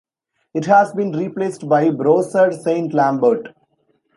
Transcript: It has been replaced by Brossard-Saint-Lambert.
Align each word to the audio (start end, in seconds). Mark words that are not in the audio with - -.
It 0.55 0.65
has 0.65 0.93
been 0.93 1.11
replaced 1.11 1.69
by 1.69 1.91
Brossard-Saint-Lambert. 1.91 3.49